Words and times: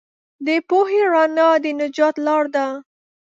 د 0.45 0.47
پوهې 0.67 1.01
رڼا 1.13 1.49
د 1.63 1.65
نجات 1.81 2.15
لار 2.25 2.45
ده. 2.55 2.65